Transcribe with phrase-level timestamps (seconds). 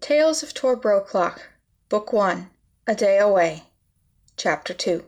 [0.00, 1.50] Tales of Tor Broklok,
[1.90, 3.64] Book A Day Away,
[4.38, 5.04] Chapter Two.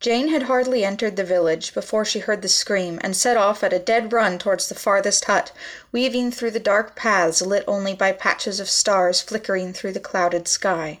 [0.00, 3.72] Jane had hardly entered the village before she heard the scream, and set off at
[3.72, 5.52] a dead run towards the farthest hut,
[5.92, 10.48] weaving through the dark paths lit only by patches of stars flickering through the clouded
[10.48, 10.98] sky.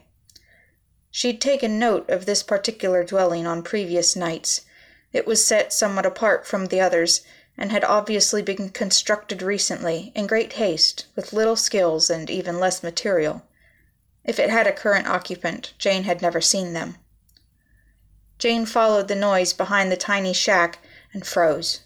[1.10, 4.60] She'd taken note of this particular dwelling on previous nights.
[5.12, 7.22] It was set somewhat apart from the others,
[7.56, 12.82] and had obviously been constructed recently, in great haste, with little skills and even less
[12.82, 13.42] material.
[14.24, 16.96] If it had a current occupant, Jane had never seen them.
[18.38, 20.78] Jane followed the noise behind the tiny shack
[21.12, 21.80] and froze.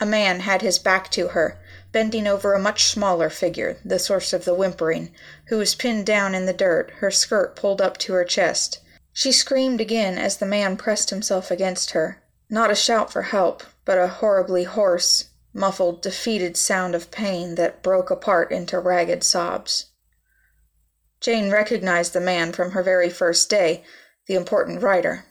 [0.00, 1.60] A man had his back to her,
[1.92, 5.12] bending over a much smaller figure, the source of the whimpering,
[5.46, 8.80] who was pinned down in the dirt, her skirt pulled up to her chest.
[9.12, 12.22] She screamed again as the man pressed himself against her.
[12.52, 17.80] Not a shout for help, but a horribly hoarse, muffled, defeated sound of pain that
[17.80, 19.86] broke apart into ragged sobs.
[21.20, 23.84] Jane recognized the man from her very first day,
[24.26, 25.26] the important writer.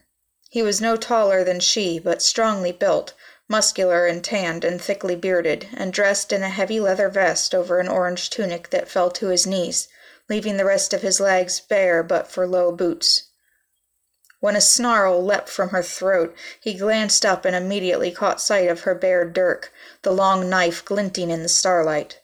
[0.50, 3.14] He was no taller than she, but strongly built,
[3.50, 7.90] muscular and tanned and thickly bearded, and dressed in a heavy leather vest over an
[7.90, 9.90] orange tunic that fell to his knees,
[10.30, 13.29] leaving the rest of his legs bare but for low boots.
[14.42, 18.82] When a snarl leapt from her throat, he glanced up and immediately caught sight of
[18.82, 22.22] her bared dirk, the long knife glinting in the starlight.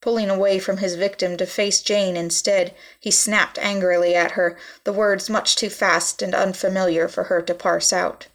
[0.00, 4.92] Pulling away from his victim to face Jane instead, he snapped angrily at her, the
[4.92, 8.26] words much too fast and unfamiliar for her to parse out.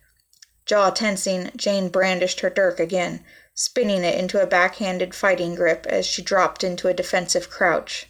[0.66, 6.06] Jaw tensing, Jane brandished her dirk again, spinning it into a backhanded fighting grip as
[6.06, 8.08] she dropped into a defensive crouch.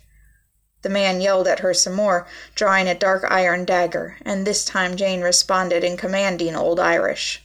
[0.83, 4.95] The man yelled at her some more, drawing a dark iron dagger, and this time
[4.95, 7.41] Jane responded in commanding Old Irish.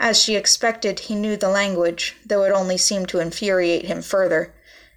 [0.00, 4.52] As she expected, he knew the language, though it only seemed to infuriate him further.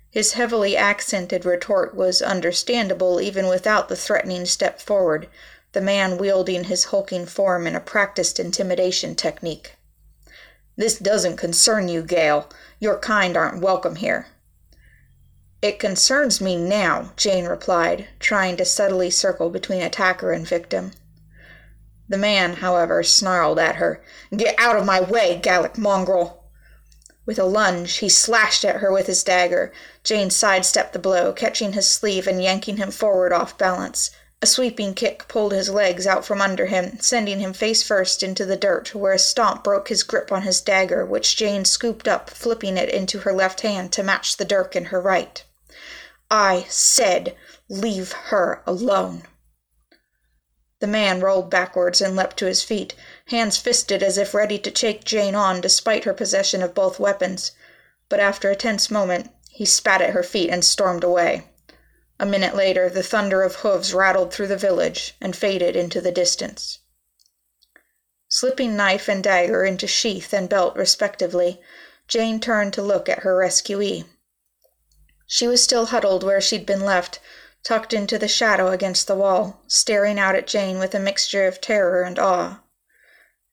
[0.09, 5.27] His heavily accented retort was understandable even without the threatening step forward,
[5.73, 9.73] the man wielding his hulking form in a practiced intimidation technique.
[10.77, 12.49] This doesn't concern you, Gael.
[12.79, 14.27] Your kind aren't welcome here.
[15.59, 20.91] It concerns me now, Jane replied, trying to subtly circle between attacker and victim.
[22.07, 24.03] The man, however, snarled at her.
[24.35, 26.43] Get out of my way, Gallic mongrel!
[27.25, 29.73] With a lunge, he slashed at her with his dagger.
[30.03, 34.11] Jane sidestepped the blow, catching his sleeve and yanking him forward off balance.
[34.43, 38.45] A sweeping kick pulled his legs out from under him, sending him face first into
[38.45, 42.29] the dirt, where a stomp broke his grip on his dagger, which Jane scooped up,
[42.29, 45.43] flipping it into her left hand to match the dirk in her right.
[46.29, 47.35] I said,
[47.69, 49.23] leave her alone.
[50.79, 52.93] The man rolled backwards and leapt to his feet,
[53.27, 57.51] hands fisted as if ready to take Jane on despite her possession of both weapons.
[58.09, 61.47] But after a tense moment, he spat at her feet and stormed away.
[62.19, 66.11] A minute later, the thunder of hoofs rattled through the village and faded into the
[66.11, 66.79] distance.
[68.27, 71.61] Slipping knife and dagger into sheath and belt respectively,
[72.07, 74.05] Jane turned to look at her rescuee.
[75.29, 77.19] She was still huddled where she'd been left,
[77.61, 81.59] tucked into the shadow against the wall, staring out at Jane with a mixture of
[81.59, 82.61] terror and awe.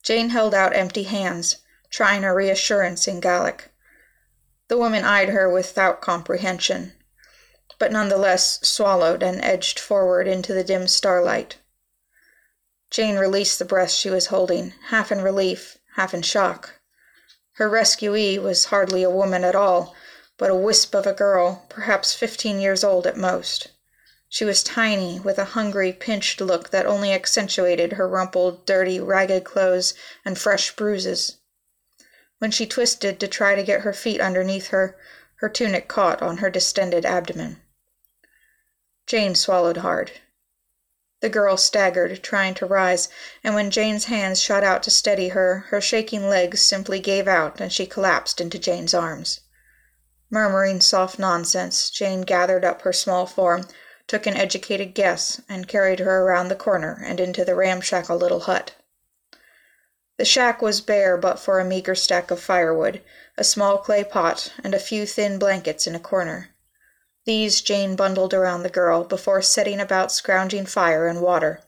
[0.05, 1.57] Jane held out empty hands,
[1.91, 3.73] trying a reassurance in Gaelic.
[4.69, 6.93] The woman eyed her without comprehension,
[7.81, 11.57] but none the less swallowed and edged forward into the dim starlight.
[12.89, 16.75] Jane released the breast she was holding, half in relief, half in shock.
[17.55, 19.97] Her rescuee was hardly a woman at all,
[20.45, 23.69] but a wisp of a girl, perhaps fifteen years old at most.
[24.29, 29.45] She was tiny, with a hungry, pinched look that only accentuated her rumpled, dirty, ragged
[29.45, 31.39] clothes and fresh bruises.
[32.41, 34.99] When she twisted to try to get her feet underneath her,
[35.37, 37.63] her tunic caught on her distended abdomen.
[39.07, 40.13] Jane swallowed hard.
[41.21, 43.09] The girl staggered, trying to rise,
[43.43, 47.63] and when Jane's hands shot out to steady her, her shaking legs simply gave out
[47.63, 49.41] and she collapsed into Jane's arms.
[50.35, 53.69] Murmuring soft nonsense, Jane gathered up her small form,
[54.09, 58.41] took an educated guess, and carried her around the corner and into the ramshackle little
[58.41, 58.73] hut.
[60.17, 63.01] The shack was bare but for a meager stack of firewood,
[63.39, 66.51] a small clay pot, and a few thin blankets in a corner.
[67.25, 71.61] These Jane bundled around the girl before setting about scrounging fire and water.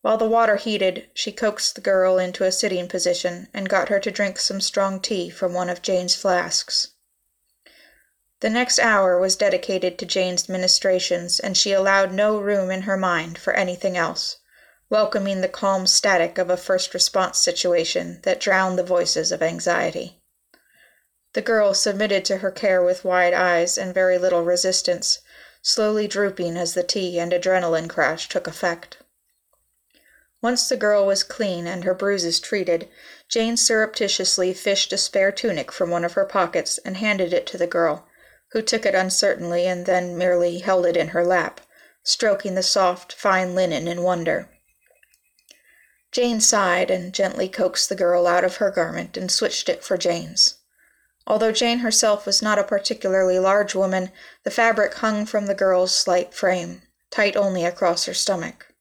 [0.00, 4.00] While the water heated, she coaxed the girl into a sitting position and got her
[4.00, 6.92] to drink some strong tea from one of Jane's flasks.
[8.40, 12.96] The next hour was dedicated to Jane's ministrations, and she allowed no room in her
[12.96, 14.36] mind for anything else,
[14.88, 20.22] welcoming the calm static of a first response situation that drowned the voices of anxiety.
[21.32, 25.18] The girl submitted to her care with wide eyes and very little resistance,
[25.60, 28.98] slowly drooping as the tea and adrenaline crash took effect.
[30.40, 32.88] Once the girl was clean and her bruises treated,
[33.28, 37.58] Jane surreptitiously fished a spare tunic from one of her pockets and handed it to
[37.58, 38.07] the girl,
[38.52, 41.60] who took it uncertainly and then merely held it in her lap,
[42.02, 44.48] stroking the soft, fine linen in wonder.
[46.10, 49.98] Jane sighed and gently coaxed the girl out of her garment and switched it for
[49.98, 50.54] Jane's.
[51.26, 54.10] Although Jane herself was not a particularly large woman,
[54.44, 56.80] the fabric hung from the girl's slight frame,
[57.10, 58.72] tight only across her stomach.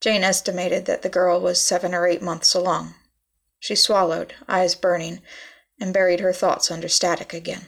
[0.00, 2.94] Jane estimated that the girl was seven or eight months along.
[3.58, 5.22] She swallowed, eyes burning,
[5.80, 7.66] and buried her thoughts under static again.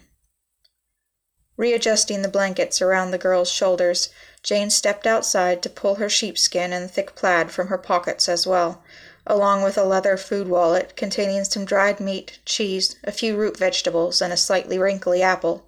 [1.61, 4.09] Readjusting the blankets around the girl's shoulders,
[4.43, 8.83] Jane stepped outside to pull her sheepskin and thick plaid from her pockets as well,
[9.27, 14.23] along with a leather food wallet containing some dried meat, cheese, a few root vegetables,
[14.23, 15.67] and a slightly wrinkly apple.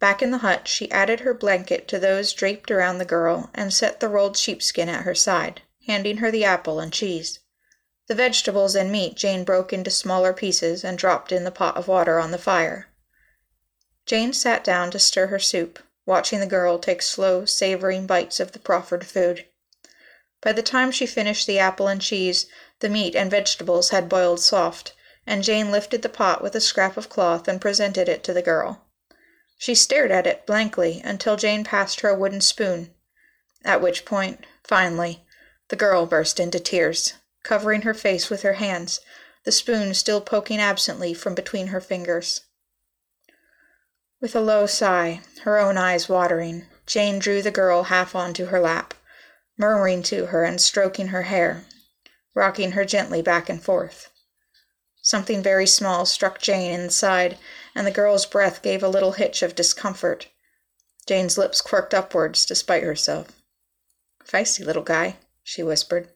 [0.00, 3.72] Back in the hut, she added her blanket to those draped around the girl and
[3.72, 7.38] set the rolled sheepskin at her side handing her the apple and cheese.
[8.06, 11.88] The vegetables and meat Jane broke into smaller pieces and dropped in the pot of
[11.88, 12.88] water on the fire.
[14.06, 18.52] Jane sat down to stir her soup, watching the girl take slow, savoring bites of
[18.52, 19.46] the proffered food.
[20.40, 22.46] By the time she finished the apple and cheese,
[22.78, 24.92] the meat and vegetables had boiled soft,
[25.26, 28.42] and Jane lifted the pot with a scrap of cloth and presented it to the
[28.42, 28.86] girl.
[29.58, 32.94] She stared at it blankly until Jane passed her a wooden spoon,
[33.64, 35.26] at which point, finally,
[35.66, 39.00] the girl burst into tears, covering her face with her hands,
[39.42, 42.42] the spoon still poking absently from between her fingers.
[44.18, 48.58] With a low sigh, her own eyes watering, Jane drew the girl half onto her
[48.58, 48.94] lap,
[49.58, 51.66] murmuring to her and stroking her hair,
[52.34, 54.08] rocking her gently back and forth.
[55.02, 57.38] Something very small struck Jane in the side,
[57.74, 60.28] and the girl's breath gave a little hitch of discomfort.
[61.06, 63.28] Jane's lips quirked upwards despite herself.
[64.24, 66.08] Feisty little guy she whispered.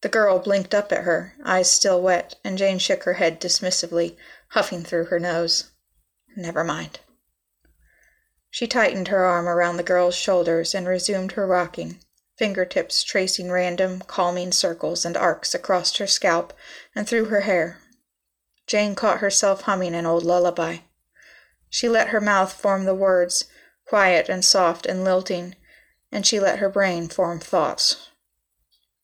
[0.00, 4.16] The girl blinked up at her, eyes still wet, and Jane shook her head dismissively,
[4.48, 5.64] huffing through her nose.
[6.36, 7.00] Never mind.
[8.50, 12.00] She tightened her arm around the girl's shoulders and resumed her rocking,
[12.36, 16.52] fingertips tracing random, calming circles and arcs across her scalp
[16.94, 17.78] and through her hair.
[18.66, 20.78] Jane caught herself humming an old lullaby.
[21.68, 23.44] She let her mouth form the words,
[23.84, 25.56] quiet and soft and lilting,
[26.10, 28.08] and she let her brain form thoughts.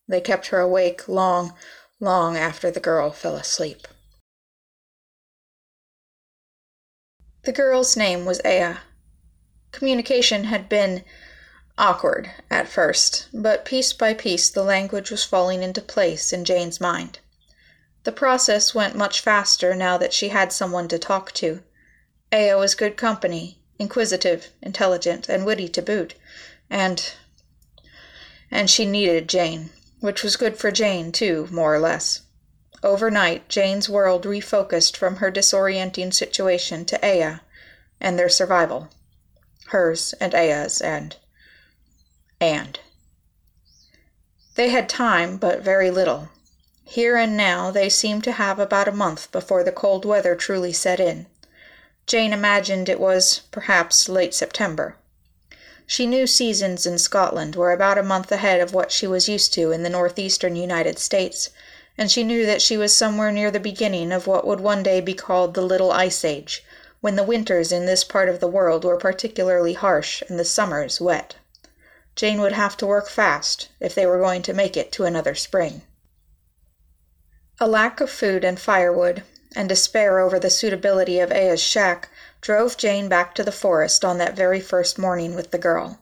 [0.08, 1.54] They kept her awake long,
[2.00, 3.86] long after the girl fell asleep.
[7.46, 8.78] The girl's name was Ea.
[9.70, 11.04] Communication had been
[11.78, 16.80] awkward at first, but piece by piece the language was falling into place in Jane's
[16.80, 17.20] mind.
[18.02, 21.62] The process went much faster now that she had someone to talk to.
[22.34, 26.16] Ea was good company, inquisitive, intelligent, and witty to boot,
[26.68, 27.12] and
[28.50, 29.70] and she needed Jane,
[30.00, 32.22] which was good for Jane, too, more or less.
[32.86, 37.40] Overnight, Jane's world refocused from her disorienting situation to Aya
[38.00, 38.90] and their survival.
[39.70, 41.16] Hers and Aya's and.
[42.40, 42.78] and.
[44.54, 46.28] They had time, but very little.
[46.84, 50.72] Here and now, they seemed to have about a month before the cold weather truly
[50.72, 51.26] set in.
[52.06, 54.94] Jane imagined it was, perhaps, late September.
[55.88, 59.52] She knew seasons in Scotland were about a month ahead of what she was used
[59.54, 61.50] to in the northeastern United States,
[61.98, 65.00] and she knew that she was somewhere near the beginning of what would one day
[65.00, 66.64] be called the Little Ice Age,
[67.00, 71.00] when the winters in this part of the world were particularly harsh and the summers
[71.00, 71.36] wet.
[72.14, 75.34] Jane would have to work fast if they were going to make it to another
[75.34, 75.82] spring.
[77.60, 79.22] A lack of food and firewood,
[79.54, 82.10] and despair over the suitability of Ea's shack,
[82.40, 86.00] drove Jane back to the forest on that very first morning with the girl.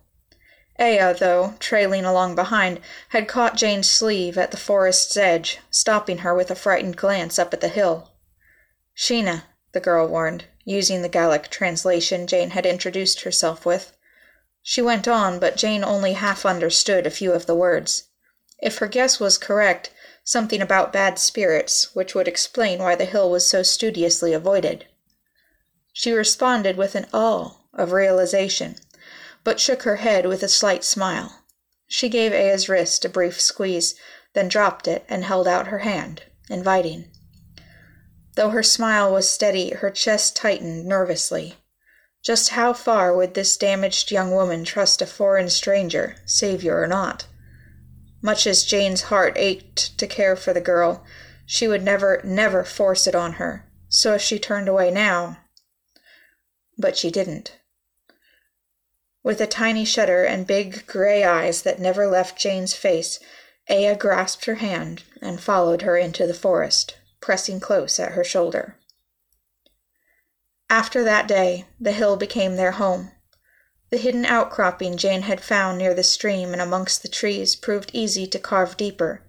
[0.80, 6.34] Ea, though, trailing along behind, had caught Jane's sleeve at the forest's edge, stopping her
[6.34, 8.10] with a frightened glance up at the hill.
[8.96, 13.92] Sheena, the girl warned, using the Gallic translation Jane had introduced herself with.
[14.62, 18.04] She went on, but Jane only half understood a few of the words.
[18.60, 19.90] If her guess was correct,
[20.24, 24.86] something about bad spirits, which would explain why the hill was so studiously avoided.
[25.92, 28.76] She responded with an awe of realization,
[29.44, 31.44] but shook her head with a slight smile.
[31.86, 33.94] She gave Ea's wrist a brief squeeze,
[34.32, 37.10] then dropped it and held out her hand, inviting.
[38.34, 41.58] Though her smile was steady, her chest tightened nervously.
[42.22, 47.26] Just how far would this damaged young woman trust a foreign stranger, savior or not?
[48.22, 51.04] Much as Jane's heart ached to care for the girl,
[51.44, 55.38] she would never, never force it on her, so if she turned away now.
[56.78, 57.58] But she didn't.
[59.24, 63.18] With a tiny shudder and big gray eyes that never left Jane's face,
[63.70, 68.76] Aya grasped her hand and followed her into the forest, pressing close at her shoulder.
[70.68, 73.12] After that day, the hill became their home.
[73.88, 78.26] The hidden outcropping Jane had found near the stream and amongst the trees proved easy
[78.26, 79.22] to carve deeper.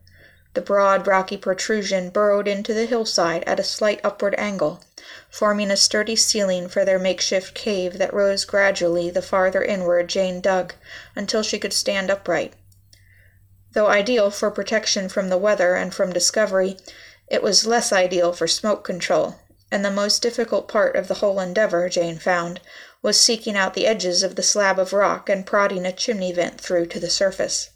[0.56, 4.82] The broad, rocky protrusion burrowed into the hillside at a slight upward angle,
[5.30, 10.40] forming a sturdy ceiling for their makeshift cave that rose gradually the farther inward Jane
[10.40, 10.74] dug
[11.14, 12.54] until she could stand upright.
[13.74, 16.78] Though ideal for protection from the weather and from discovery,
[17.28, 21.42] it was less ideal for smoke control, and the most difficult part of the whole
[21.42, 22.62] endeavor, Jane found,
[23.02, 26.62] was seeking out the edges of the slab of rock and prodding a chimney vent
[26.62, 27.72] through to the surface.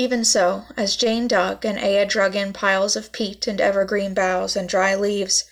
[0.00, 4.54] Even so, as Jane dug and Aya drug in piles of peat and evergreen boughs
[4.54, 5.42] and dry leaves,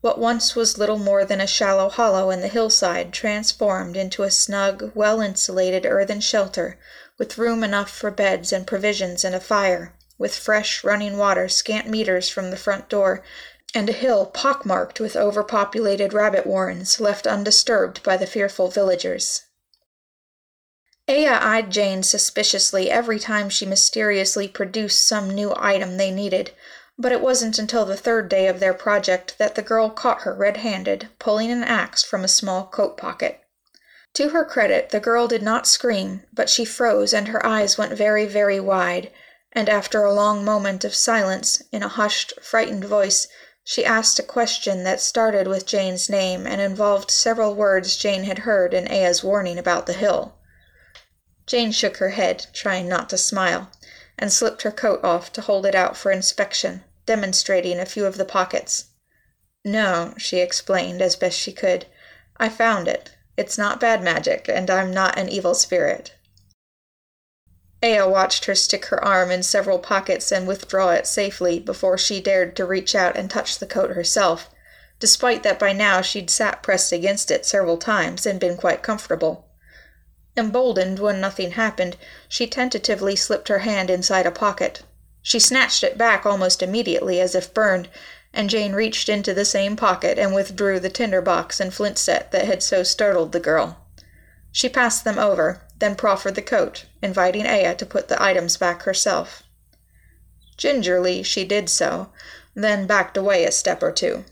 [0.00, 4.30] what once was little more than a shallow hollow in the hillside transformed into a
[4.30, 6.78] snug, well insulated earthen shelter,
[7.18, 11.86] with room enough for beds and provisions and a fire, with fresh running water scant
[11.86, 13.22] meters from the front door,
[13.74, 19.42] and a hill pockmarked with overpopulated rabbit warrens left undisturbed by the fearful villagers.
[21.12, 26.52] Aya eyed Jane suspiciously every time she mysteriously produced some new item they needed,
[26.96, 30.32] but it wasn't until the third day of their project that the girl caught her
[30.32, 33.40] red handed, pulling an axe from a small coat pocket.
[34.14, 37.92] To her credit, the girl did not scream, but she froze and her eyes went
[37.94, 39.10] very, very wide,
[39.50, 43.26] and after a long moment of silence, in a hushed, frightened voice,
[43.64, 48.38] she asked a question that started with Jane's name and involved several words Jane had
[48.38, 50.36] heard in Aya's warning about the hill.
[51.50, 53.72] Jane shook her head, trying not to smile,
[54.16, 58.16] and slipped her coat off to hold it out for inspection, demonstrating a few of
[58.16, 58.84] the pockets.
[59.64, 61.86] No, she explained as best she could.
[62.36, 63.10] I found it.
[63.36, 66.14] It's not bad magic, and I'm not an evil spirit.
[67.82, 72.20] Aya watched her stick her arm in several pockets and withdraw it safely before she
[72.20, 74.50] dared to reach out and touch the coat herself,
[75.00, 79.49] despite that by now she'd sat pressed against it several times and been quite comfortable.
[80.36, 81.96] Emboldened when nothing happened,
[82.28, 84.82] she tentatively slipped her hand inside a pocket.
[85.22, 87.88] She snatched it back almost immediately, as if burned,
[88.32, 92.30] and Jane reached into the same pocket and withdrew the tinder box and flint set
[92.30, 93.84] that had so startled the girl.
[94.52, 98.82] She passed them over, then proffered the coat, inviting Aya to put the items back
[98.82, 99.42] herself.
[100.56, 102.12] Gingerly she did so,
[102.54, 104.24] then backed away a step or two.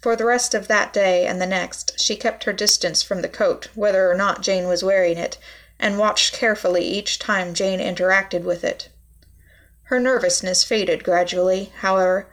[0.00, 3.28] For the rest of that day and the next, she kept her distance from the
[3.28, 5.38] coat, whether or not Jane was wearing it,
[5.78, 8.88] and watched carefully each time Jane interacted with it.
[9.84, 12.28] Her nervousness faded gradually, however,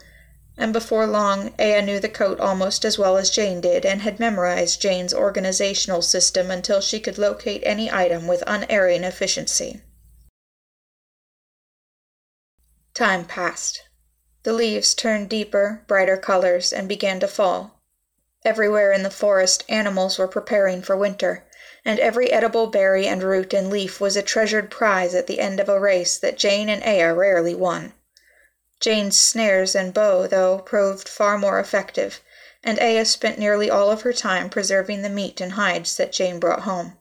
[0.56, 4.20] and before long Aya knew the coat almost as well as Jane did and had
[4.20, 9.82] memorized Jane's organizational system until she could locate any item with unerring efficiency.
[12.94, 13.85] Time passed.
[14.46, 17.80] The leaves turned deeper, brighter colors and began to fall.
[18.44, 21.42] Everywhere in the forest animals were preparing for winter,
[21.84, 25.58] and every edible berry and root and leaf was a treasured prize at the end
[25.58, 27.92] of a race that Jane and Aya rarely won.
[28.78, 32.20] Jane's snares and bow, though, proved far more effective,
[32.62, 36.38] and Aya spent nearly all of her time preserving the meat and hides that Jane
[36.38, 36.96] brought home.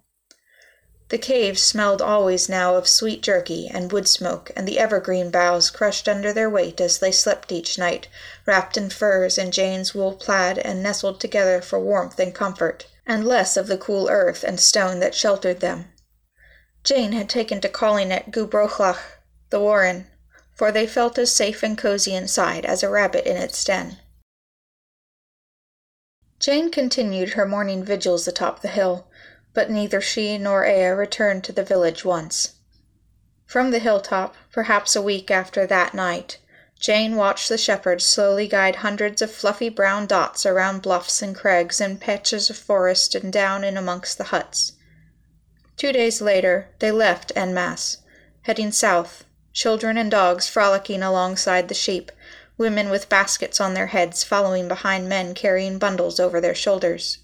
[1.09, 5.69] The cave smelled always now of sweet jerky and wood smoke, and the evergreen boughs
[5.69, 8.07] crushed under their weight as they slept each night,
[8.47, 13.27] wrapped in furs and Jane's wool plaid and nestled together for warmth and comfort, and
[13.27, 15.93] less of the cool earth and stone that sheltered them.
[16.83, 19.19] Jane had taken to calling it Gubrochach,
[19.51, 20.07] the warren,
[20.55, 23.99] for they felt as safe and cozy inside as a rabbit in its den.
[26.39, 29.07] Jane continued her morning vigils atop the hill,
[29.55, 32.51] but neither she nor Aya returned to the village once.
[33.45, 36.37] From the hilltop, perhaps a week after that night,
[36.77, 41.79] Jane watched the shepherds slowly guide hundreds of fluffy brown dots around bluffs and crags
[41.79, 44.73] and patches of forest and down in amongst the huts.
[45.77, 47.99] Two days later, they left en masse,
[48.41, 52.11] heading south, children and dogs frolicking alongside the sheep,
[52.57, 57.19] women with baskets on their heads following behind men carrying bundles over their shoulders.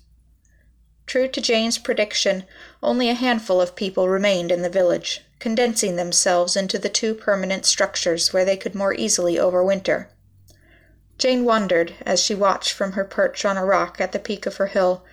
[1.12, 2.46] True to Jane's prediction,
[2.82, 7.66] only a handful of people remained in the village, condensing themselves into the two permanent
[7.66, 10.08] structures where they could more easily overwinter.
[11.18, 14.56] Jane wondered, as she watched from her perch on a rock at the peak of
[14.56, 15.04] her hill,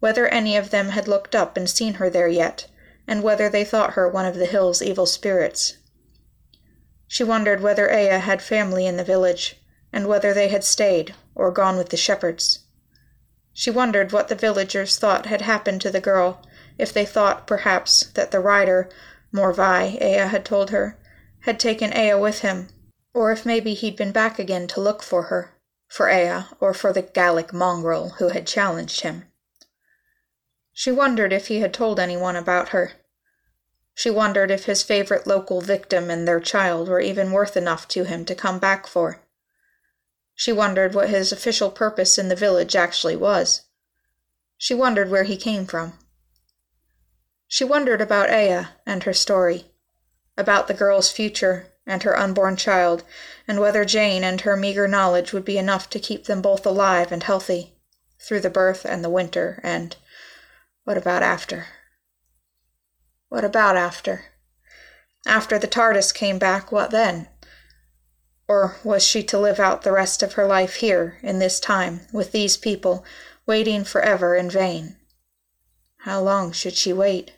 [0.00, 2.66] whether any of them had looked up and seen her there yet,
[3.06, 5.76] and whether they thought her one of the hill's evil spirits.
[7.06, 9.60] She wondered whether Aya had family in the village,
[9.92, 12.60] and whether they had stayed or gone with the shepherds.
[13.54, 16.42] She wondered what the villagers thought had happened to the girl,
[16.78, 18.88] if they thought, perhaps, that the rider,
[19.32, 20.96] Morvai, Ea had told her,
[21.40, 22.68] had taken Ea with him,
[23.12, 25.54] or if maybe he'd been back again to look for her,
[25.88, 29.26] for Ea, or for the Gallic mongrel who had challenged him.
[30.72, 32.92] She wondered if he had told anyone about her.
[33.94, 38.04] She wondered if his favorite local victim and their child were even worth enough to
[38.04, 39.20] him to come back for.
[40.42, 43.62] She wondered what his official purpose in the village actually was.
[44.58, 45.96] She wondered where he came from.
[47.46, 49.70] She wondered about Aya and her story,
[50.36, 53.04] about the girl's future and her unborn child,
[53.46, 57.12] and whether Jane and her meager knowledge would be enough to keep them both alive
[57.12, 57.76] and healthy
[58.18, 59.94] through the birth and the winter, and
[60.82, 61.68] what about after?
[63.28, 64.24] What about after?
[65.24, 67.28] After the TARDIS came back, what then?
[68.52, 72.06] Or was she to live out the rest of her life here, in this time,
[72.12, 73.02] with these people,
[73.46, 74.96] waiting forever in vain?
[76.00, 77.32] How long should she wait?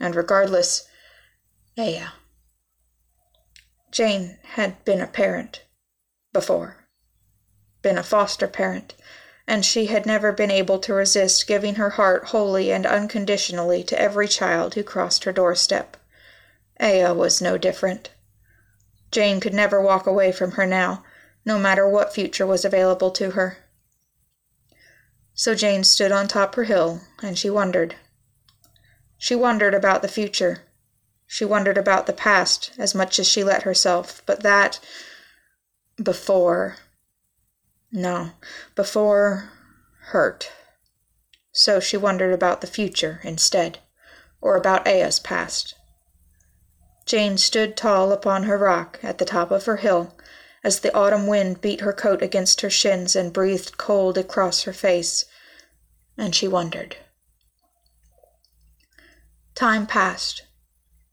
[0.00, 0.88] And regardless,
[1.78, 2.06] Ea.
[3.90, 5.62] Jane had been a parent
[6.32, 6.86] before,
[7.82, 8.94] been a foster parent,
[9.46, 14.00] and she had never been able to resist giving her heart wholly and unconditionally to
[14.00, 15.98] every child who crossed her doorstep.
[16.80, 18.08] Aya was no different.
[19.12, 21.04] Jane could never walk away from her now,
[21.44, 23.58] no matter what future was available to her.
[25.34, 27.96] So Jane stood on top her hill, and she wondered.
[29.18, 30.62] She wondered about the future.
[31.26, 34.80] She wondered about the past as much as she let herself, but that.
[36.02, 36.76] before.
[37.90, 38.32] No,
[38.74, 39.50] before.
[40.06, 40.50] hurt.
[41.52, 43.78] So she wondered about the future instead,
[44.40, 45.74] or about Aya's past.
[47.04, 50.14] Jane stood tall upon her rock at the top of her hill,
[50.62, 54.72] as the autumn wind beat her coat against her shins and breathed cold across her
[54.72, 55.24] face,
[56.16, 56.96] and she wondered.
[59.56, 60.42] Time passed.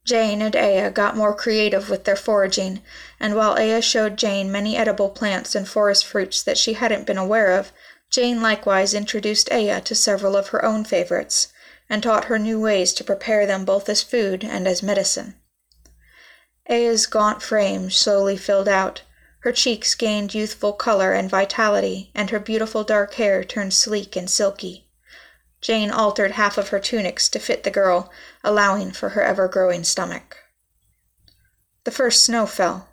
[0.06, 2.82] Jane and Aya got more creative with their foraging,
[3.20, 7.18] and while Aya showed Jane many edible plants and forest fruits that she hadn't been
[7.18, 7.72] aware of,
[8.10, 11.48] Jane likewise introduced Aya to several of her own favorites,
[11.90, 15.36] and taught her new ways to prepare them both as food and as medicine.
[16.72, 19.02] Ea's gaunt frame slowly filled out.
[19.40, 24.30] Her cheeks gained youthful color and vitality, and her beautiful dark hair turned sleek and
[24.30, 24.88] silky.
[25.62, 28.12] Jane altered half of her tunics to fit the girl,
[28.44, 30.38] allowing for her ever growing stomach.
[31.86, 32.88] The first snow fell.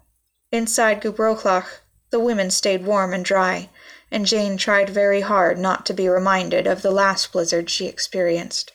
[0.50, 3.68] Inside Gubroklach, the women stayed warm and dry,
[4.10, 8.72] and Jane tried very hard not to be reminded of the last blizzard she experienced.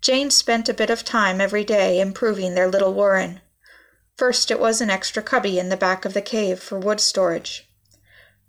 [0.00, 3.40] Jane spent a bit of time every day improving their little warren.
[4.16, 7.68] First, it was an extra cubby in the back of the cave for wood storage.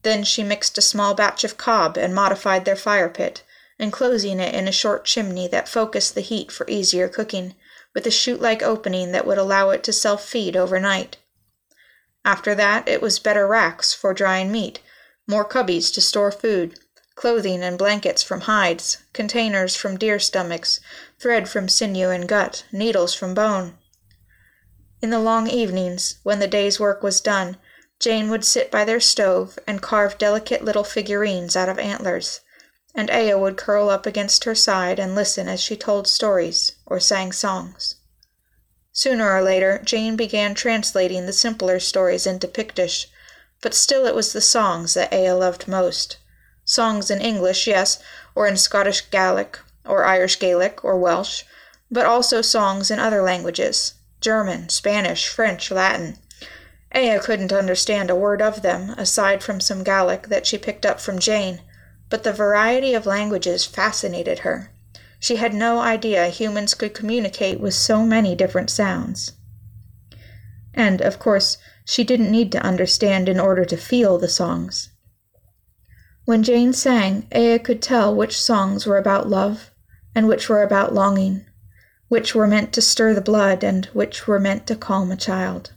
[0.03, 3.41] Then she mixed a small batch of cob and modified their fire pit,
[3.79, 7.55] enclosing it in a short chimney that focused the heat for easier cooking,
[7.95, 11.17] with a chute like opening that would allow it to self feed overnight.
[12.23, 14.81] After that, it was better racks for drying meat,
[15.25, 16.79] more cubbies to store food,
[17.15, 20.79] clothing and blankets from hides, containers from deer stomachs,
[21.19, 23.79] thread from sinew and gut, needles from bone.
[25.05, 27.57] In the long evenings, when the day's work was done,
[27.99, 32.39] Jane would sit by their stove and carve delicate little figurines out of antlers,
[32.95, 36.99] and Ea would curl up against her side and listen as she told stories or
[36.99, 37.97] sang songs.
[38.93, 43.05] Sooner or later, Jane began translating the simpler stories into Pictish,
[43.61, 46.17] but still it was the songs that Ea loved most.
[46.63, 47.99] Songs in English, yes,
[48.33, 51.43] or in Scottish Gaelic, or Irish Gaelic, or Welsh,
[51.91, 56.17] but also songs in other languages, German, Spanish, French, Latin.
[56.93, 60.99] Aya couldn't understand a word of them, aside from some Gaelic that she picked up
[60.99, 61.61] from Jane,
[62.09, 64.71] but the variety of languages fascinated her.
[65.19, 69.33] She had no idea humans could communicate with so many different sounds.
[70.73, 74.89] And, of course, she didn't need to understand in order to feel the songs.
[76.25, 79.71] When Jane sang, Aya could tell which songs were about love
[80.15, 81.45] and which were about longing,
[82.15, 85.73] which were meant to stir the blood and which were meant to calm a child.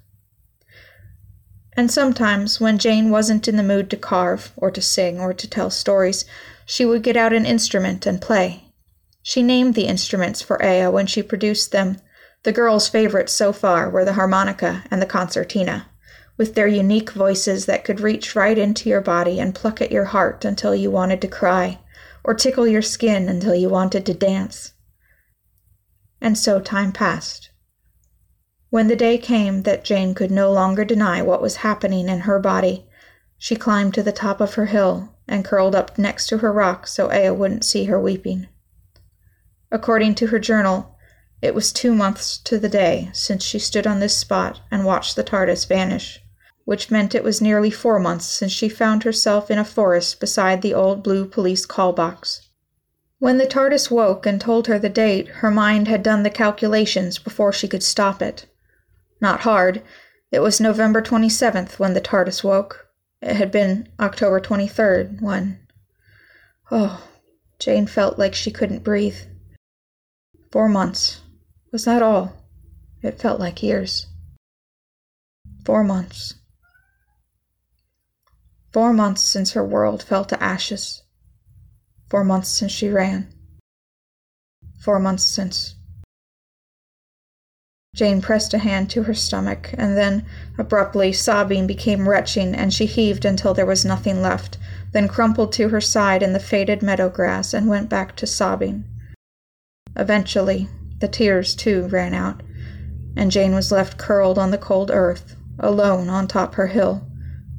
[1.72, 5.50] And sometimes, when Jane wasn't in the mood to carve, or to sing, or to
[5.50, 6.24] tell stories,
[6.64, 8.70] she would get out an instrument and play.
[9.20, 11.96] She named the instruments for Ea when she produced them.
[12.44, 15.88] The girls' favorites so far were the harmonica and the concertina,
[16.36, 20.04] with their unique voices that could reach right into your body and pluck at your
[20.04, 21.80] heart until you wanted to cry,
[22.22, 24.74] or tickle your skin until you wanted to dance.
[26.20, 27.50] And so time passed.
[28.70, 32.38] When the day came that Jane could no longer deny what was happening in her
[32.38, 32.86] body,
[33.38, 36.86] she climbed to the top of her hill and curled up next to her rock
[36.86, 38.48] so Aya wouldn't see her weeping.
[39.70, 40.96] According to her journal,
[41.40, 45.14] it was two months to the day since she stood on this spot and watched
[45.14, 46.20] the TARDIS vanish,
[46.64, 50.62] which meant it was nearly four months since she found herself in a forest beside
[50.62, 52.47] the old blue police call box.
[53.20, 57.18] When the TARDIS woke and told her the date, her mind had done the calculations
[57.18, 58.46] before she could stop it.
[59.20, 59.82] Not hard.
[60.30, 62.88] It was November 27th when the TARDIS woke.
[63.20, 65.58] It had been October 23rd when.
[66.70, 67.08] Oh,
[67.58, 69.18] Jane felt like she couldn't breathe.
[70.52, 71.20] Four months.
[71.72, 72.34] Was that all?
[73.02, 74.06] It felt like years.
[75.64, 76.34] Four months.
[78.72, 81.02] Four months since her world fell to ashes.
[82.08, 83.28] Four months since she ran.
[84.80, 85.74] Four months since.
[87.94, 90.24] Jane pressed a hand to her stomach, and then,
[90.56, 94.56] abruptly, sobbing became retching, and she heaved until there was nothing left,
[94.92, 98.84] then crumpled to her side in the faded meadow grass and went back to sobbing.
[99.96, 100.68] Eventually,
[101.00, 102.42] the tears, too, ran out,
[103.16, 107.07] and Jane was left curled on the cold earth, alone on top her hill,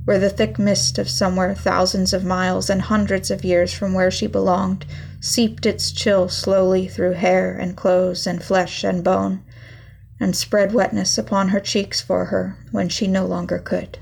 [0.05, 4.11] where the thick mist of somewhere thousands of miles and hundreds of years from where
[4.11, 4.85] she belonged
[5.21, 9.43] seeped its chill slowly through hair and clothes and flesh and bone
[10.19, 13.97] and spread wetness upon her cheeks for her when she no longer could.